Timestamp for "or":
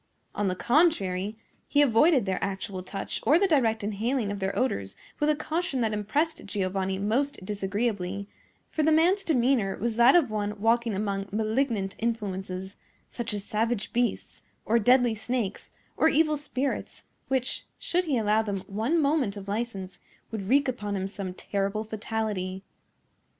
3.21-3.37, 14.65-14.79, 15.95-16.09